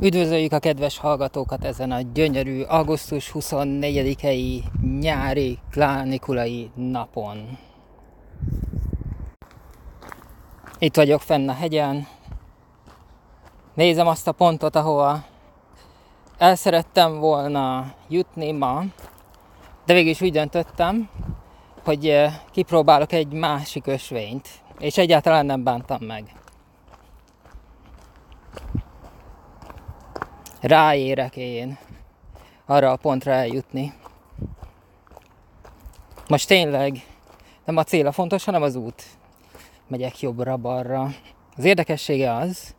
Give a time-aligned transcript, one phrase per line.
[0.00, 4.62] Üdvözöljük a kedves hallgatókat ezen a gyönyörű augusztus 24-i
[5.00, 7.58] nyári klánikulai napon.
[10.78, 12.06] Itt vagyok fenn a hegyen.
[13.74, 15.24] Nézem azt a pontot, ahova
[16.38, 18.84] el szerettem volna jutni ma,
[19.86, 21.08] de végül is úgy döntöttem,
[21.84, 26.32] hogy eh, kipróbálok egy másik ösvényt, és egyáltalán nem bántam meg.
[30.60, 31.78] Ráérek én
[32.66, 33.92] arra a pontra eljutni.
[36.28, 37.02] Most tényleg
[37.64, 39.02] nem a cél a fontos, hanem az út.
[39.86, 41.10] Megyek jobbra-balra.
[41.56, 42.74] Az érdekessége az,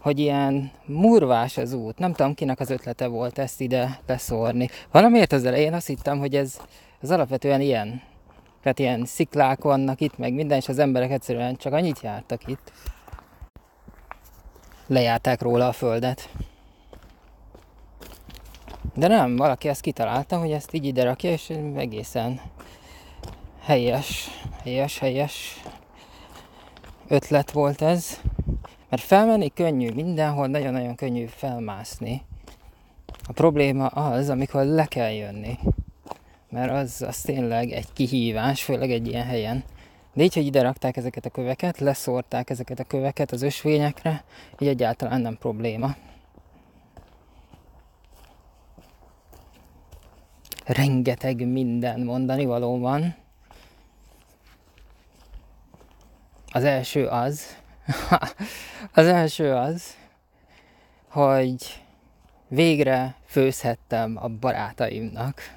[0.00, 1.98] hogy ilyen murvás az út.
[1.98, 4.68] Nem tudom, kinek az ötlete volt ezt ide leszórni.
[4.90, 6.58] Valamiért az elején azt hittem, hogy ez,
[7.02, 8.02] ez alapvetően ilyen.
[8.62, 12.72] Tehát ilyen sziklák vannak itt, meg minden, és az emberek egyszerűen csak annyit jártak itt.
[14.86, 16.28] Lejárták róla a földet.
[18.94, 22.40] De nem, valaki ezt kitalálta, hogy ezt így ide rakja, és egészen
[23.62, 24.28] helyes,
[24.62, 25.60] helyes, helyes
[27.08, 28.20] ötlet volt ez.
[28.88, 32.22] Mert felmenni könnyű, mindenhol nagyon-nagyon könnyű felmászni.
[33.28, 35.58] A probléma az, amikor le kell jönni.
[36.50, 39.64] Mert az, az tényleg egy kihívás, főleg egy ilyen helyen.
[40.12, 44.24] De így, hogy ide rakták ezeket a köveket, leszórták ezeket a köveket az ösvényekre,
[44.58, 45.94] így egyáltalán nem probléma.
[50.64, 53.14] Rengeteg minden mondani való van.
[56.52, 57.56] Az első az,
[58.94, 59.96] az első az,
[61.08, 61.82] hogy
[62.48, 65.56] végre főzhettem a barátaimnak.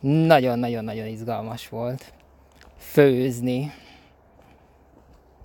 [0.00, 2.12] Nagyon-nagyon-nagyon izgalmas volt
[2.78, 3.72] főzni.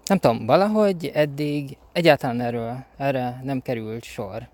[0.06, 4.48] Nem tudom, valahogy eddig egyáltalán erről, erre nem került sor.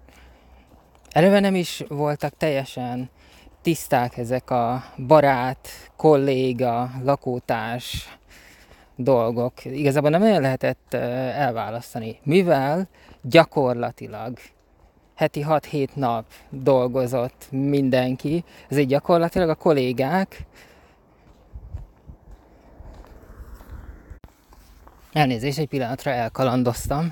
[1.10, 3.10] Eleve nem is voltak teljesen
[3.62, 8.18] tiszták ezek a barát, kolléga, lakótárs
[8.96, 9.66] dolgok.
[9.66, 10.94] Igazából nem nagyon lehetett
[11.34, 12.88] elválasztani, mivel
[13.22, 14.38] gyakorlatilag
[15.16, 20.46] heti 6-7 nap dolgozott mindenki, ezért gyakorlatilag a kollégák
[25.14, 27.10] Elnézést, egy pillanatra elkalandoztam.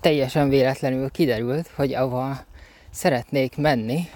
[0.00, 2.38] Teljesen véletlenül kiderült, hogy ahova
[2.90, 4.08] szeretnék menni,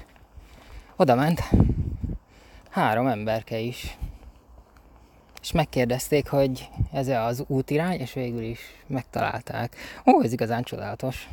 [0.97, 1.41] oda ment
[2.71, 3.99] három emberke is.
[5.41, 9.77] És megkérdezték, hogy ez -e az útirány, és végül is megtalálták.
[10.07, 11.29] Ó, ez igazán csodálatos.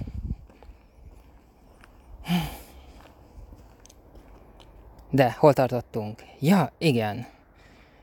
[5.10, 6.24] De hol tartottunk?
[6.40, 7.26] Ja, igen.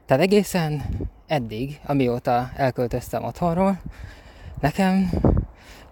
[0.06, 0.82] Tehát egészen
[1.26, 3.80] eddig, amióta elköltöztem otthonról,
[4.60, 5.10] nekem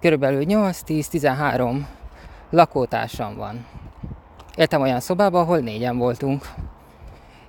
[0.01, 1.81] körülbelül 8-10-13
[2.51, 3.67] lakótársam van.
[4.57, 6.49] Éltem olyan szobában, ahol négyen voltunk,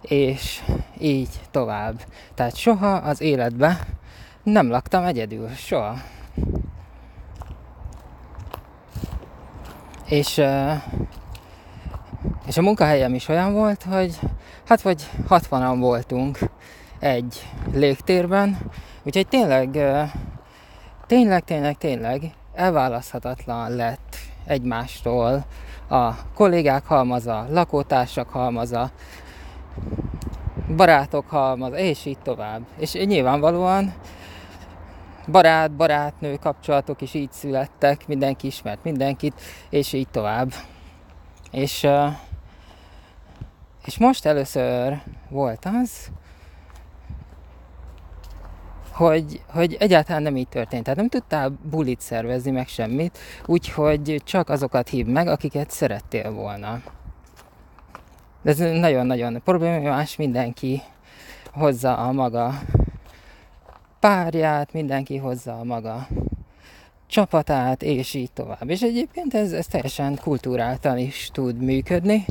[0.02, 0.64] és
[1.00, 2.02] így tovább.
[2.34, 3.78] Tehát soha az életben
[4.44, 5.96] nem laktam egyedül, soha.
[10.06, 10.42] És,
[12.46, 14.20] és a munkahelyem is olyan volt, hogy
[14.68, 16.40] hát vagy 60-an voltunk
[17.00, 18.58] egy légtérben,
[19.04, 19.78] úgyhogy tényleg,
[21.08, 25.46] tényleg, tényleg, tényleg elválaszthatatlan lett egymástól
[25.90, 28.92] a kollégák halmaza, lakótársak halmaza,
[30.76, 32.62] barátok halmaza, és így tovább.
[32.78, 33.94] És nyilvánvalóan
[35.28, 40.54] barát-barátnő kapcsolatok is így születtek, mindenki ismert mindenkit, és így tovább.
[41.52, 41.88] És,
[43.86, 46.12] és most először volt az,
[48.98, 50.84] hogy, hogy egyáltalán nem így történt.
[50.84, 56.82] Tehát nem tudtál bulit szervezni, meg semmit, úgyhogy csak azokat hív meg, akiket szerettél volna.
[58.42, 60.82] De ez nagyon-nagyon problémás, mindenki
[61.52, 62.62] hozza a maga
[64.00, 66.08] párját, mindenki hozza a maga
[67.08, 68.70] csapatát, és így tovább.
[68.70, 72.26] És egyébként ez, ez teljesen kultúráltan is tud működni,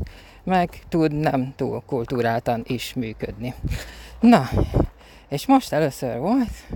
[0.44, 3.54] meg tud nem túl kultúráltan is működni.
[4.20, 4.48] Na,
[5.28, 6.66] és most először volt,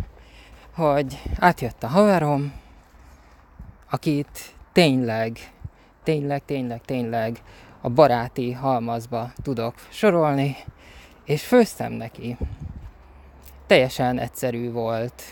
[0.74, 2.52] hogy átjött a haverom,
[3.90, 5.38] akit tényleg,
[6.02, 7.42] tényleg, tényleg, tényleg
[7.80, 10.56] a baráti halmazba tudok sorolni,
[11.24, 12.36] és főztem neki.
[13.66, 15.22] Teljesen egyszerű volt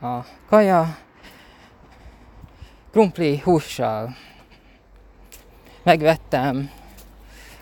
[0.00, 0.18] a
[0.48, 0.96] kaja,
[2.90, 4.16] krumpli hússal.
[5.82, 6.70] Megvettem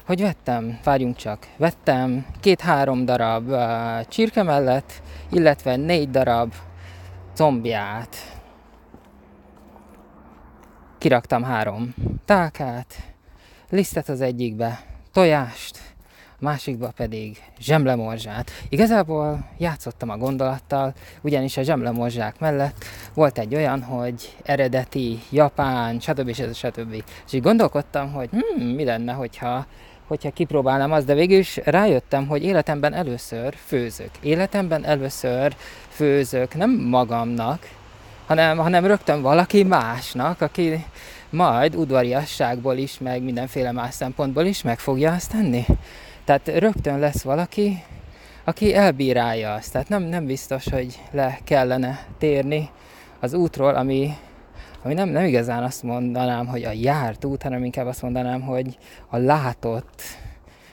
[0.09, 6.53] hogy vettem, várjunk csak, vettem két-három darab uh, csirke mellett, illetve négy darab
[7.35, 8.17] combját,
[10.99, 11.95] kiraktam három
[12.25, 12.95] tálkát,
[13.71, 14.81] lisztet az egyikbe,
[15.13, 15.79] tojást,
[16.39, 18.51] másikba pedig zsemlemorzsát.
[18.69, 22.85] Igazából játszottam a gondolattal, ugyanis a zsemlemorzsák mellett
[23.15, 26.33] volt egy olyan, hogy eredeti, japán, stb.
[26.33, 26.55] stb.
[26.55, 26.93] stb.
[27.27, 29.67] És így gondolkodtam, hogy hm, mi lenne, hogyha
[30.09, 34.11] hogyha kipróbálnám azt, de végül is rájöttem, hogy életemben először főzök.
[34.21, 35.57] Életemben először
[35.89, 37.69] főzök, nem magamnak,
[38.27, 40.85] hanem, hanem rögtön valaki másnak, aki
[41.31, 45.65] majd udvariasságból is, meg mindenféle más szempontból is meg fogja azt tenni.
[46.25, 47.83] Tehát rögtön lesz valaki,
[48.45, 49.73] aki elbírálja azt.
[49.73, 52.71] Tehát nem, nem biztos, hogy le kellene térni
[53.21, 54.17] az útról, ami,
[54.83, 58.79] ami nem, nem igazán azt mondanám, hogy a járt út, hanem inkább azt mondanám, hogy
[59.09, 60.03] a látott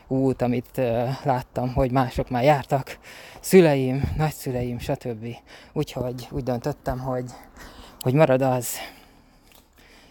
[0.08, 0.82] út, amit
[1.24, 2.98] láttam, hogy mások már jártak,
[3.40, 5.28] szüleim, nagyszüleim, stb.
[5.74, 7.26] Úgyhogy úgy döntöttem, hogy,
[8.00, 8.68] hogy marad az.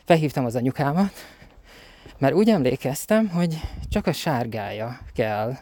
[0.04, 1.12] Felhívtam az anyukámat,
[2.18, 5.56] mert úgy emlékeztem, hogy csak a sárgája kell.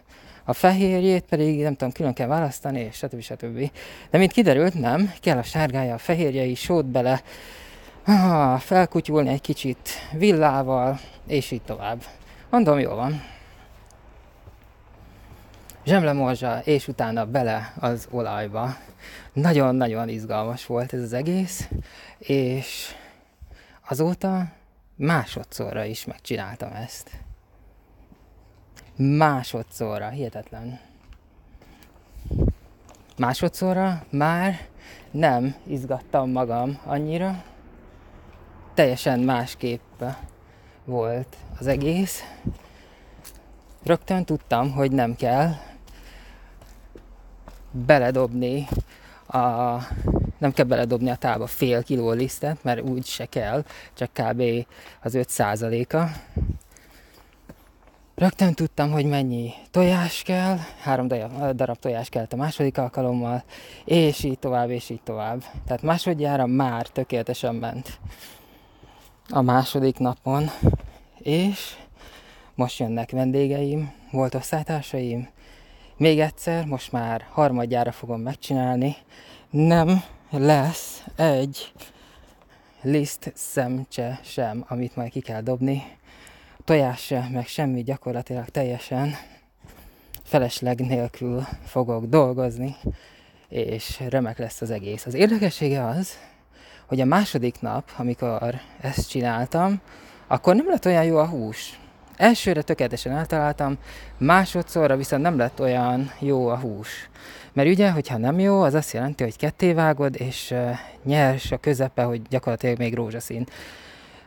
[0.44, 3.20] A fehérjét pedig nem tudom, külön kell választani, és stb.
[3.20, 3.70] stb.
[4.10, 7.22] De mint kiderült, nem, kell a sárgája, a fehérje is, sót bele,
[8.58, 12.02] felkutyulni egy kicsit villával, és így tovább.
[12.50, 13.22] Mondom, jó van.
[15.84, 18.76] Zsemlemorzsa, és utána bele az olajba.
[19.32, 21.68] Nagyon-nagyon izgalmas volt ez az egész,
[22.18, 22.94] és
[23.88, 24.52] azóta
[24.96, 27.10] másodszorra is megcsináltam ezt.
[28.96, 30.80] Másodszorra, hihetetlen.
[33.16, 34.60] Másodszorra már
[35.10, 37.44] nem izgattam magam annyira,
[38.74, 40.02] teljesen másképp
[40.84, 42.24] volt az egész.
[43.84, 45.50] Rögtön tudtam, hogy nem kell
[47.70, 48.68] beledobni
[49.26, 49.76] a
[50.38, 53.64] nem kell beledobni a tába fél kiló lisztet, mert úgy se kell,
[53.94, 54.42] csak kb.
[55.02, 55.30] az 5
[55.92, 56.08] a
[58.14, 61.08] Rögtön tudtam, hogy mennyi tojás kell, három
[61.54, 63.44] darab tojás kell a második alkalommal,
[63.84, 65.44] és így tovább, és így tovább.
[65.66, 67.98] Tehát másodjára már tökéletesen ment
[69.28, 70.50] a második napon,
[71.18, 71.76] és
[72.54, 75.28] most jönnek vendégeim, volt osztálytársaim,
[75.96, 78.96] még egyszer, most már harmadjára fogom megcsinálni,
[79.50, 81.72] nem lesz egy
[82.82, 85.82] liszt szemcse sem, amit majd ki kell dobni.
[86.64, 89.14] Tojás se, meg semmi gyakorlatilag teljesen
[90.22, 92.76] felesleg nélkül fogok dolgozni,
[93.48, 95.06] és remek lesz az egész.
[95.06, 96.18] Az érdekessége az,
[96.92, 99.80] hogy a második nap, amikor ezt csináltam,
[100.26, 101.78] akkor nem lett olyan jó a hús.
[102.16, 103.76] Elsőre tökéletesen eltaláltam,
[104.18, 107.10] másodszorra viszont nem lett olyan jó a hús.
[107.52, 110.70] Mert ugye, hogyha nem jó, az azt jelenti, hogy ketté vágod, és uh,
[111.04, 113.46] nyers a közepe, hogy gyakorlatilag még rózsaszín.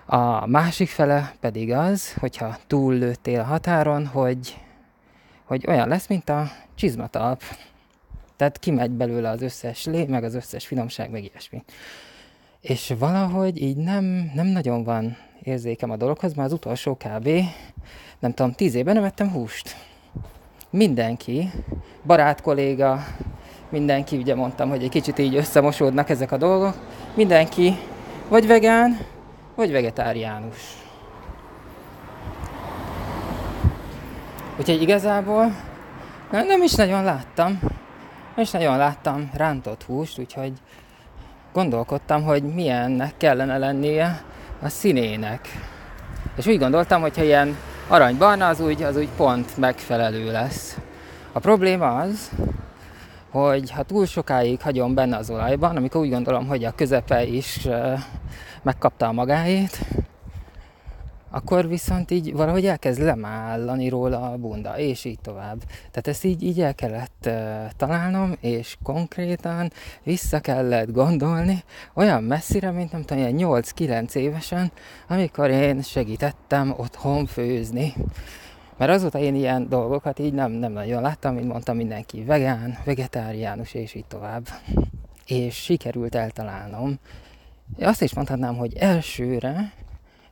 [0.06, 4.58] A másik fele pedig az, hogyha túl lőttél a határon, hogy,
[5.44, 7.42] hogy olyan lesz, mint a csizmatalp.
[8.36, 11.64] Tehát kimegy belőle az összes lé, meg az összes finomság, meg ilyesmi.
[12.68, 17.30] És valahogy így nem, nem nagyon van érzékem a dologhoz, mert az utolsó kb.
[18.20, 19.76] nem tudom, tíz évben nem ettem húst.
[20.70, 21.52] Mindenki,
[22.06, 23.06] barát kolléga,
[23.70, 26.76] mindenki, ugye mondtam, hogy egy kicsit így összemosódnak ezek a dolgok,
[27.16, 27.76] mindenki
[28.30, 28.98] vagy vegán,
[29.56, 30.58] vagy vegetáriánus.
[34.60, 35.56] Úgyhogy igazából
[36.32, 37.60] nem is nagyon láttam,
[38.36, 40.54] nem is nagyon láttam rántott húst, úgyhogy
[41.56, 44.22] gondolkodtam, hogy milyennek kellene lennie
[44.62, 45.40] a színének.
[46.36, 47.58] És úgy gondoltam, hogy ha ilyen
[47.88, 50.78] aranybarna, az úgy, az úgy pont megfelelő lesz.
[51.32, 52.32] A probléma az,
[53.32, 57.68] hogy ha túl sokáig hagyom benne az olajban, amikor úgy gondolom, hogy a közepe is
[58.62, 59.80] megkapta a magáét,
[61.30, 65.58] akkor viszont így valahogy elkezd lemállani róla a bunda, és így tovább.
[65.68, 67.34] Tehát ezt így, így el kellett uh,
[67.78, 69.72] találnom, és konkrétan
[70.04, 71.64] vissza kellett gondolni
[71.94, 74.72] olyan messzire, mint nem tudom, 8-9 évesen,
[75.08, 77.94] amikor én segítettem otthon főzni.
[78.78, 83.74] Mert azóta én ilyen dolgokat így nem, nem nagyon láttam, mint mondtam, mindenki vegán, vegetáriánus,
[83.74, 84.48] és így tovább.
[85.26, 87.00] És sikerült eltalálnom.
[87.80, 89.74] Azt is mondhatnám, hogy elsőre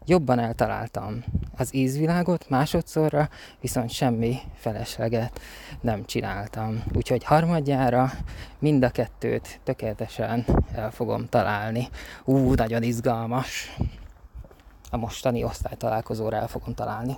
[0.05, 1.23] jobban eltaláltam
[1.57, 3.29] az ízvilágot, másodszorra
[3.61, 5.39] viszont semmi felesleget
[5.81, 6.83] nem csináltam.
[6.93, 8.11] Úgyhogy harmadjára
[8.59, 11.87] mind a kettőt tökéletesen el fogom találni.
[12.25, 13.75] Ú, nagyon izgalmas!
[14.91, 17.15] A mostani osztálytalálkozóra el fogom találni.